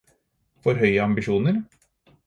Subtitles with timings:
[0.63, 1.63] For høye ambisjoner?